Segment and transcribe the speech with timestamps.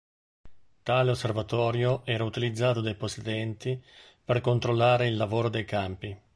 [0.81, 3.79] Tale osservatorio era utilizzato dai possidenti
[4.25, 6.19] per controllare il lavoro dei campi.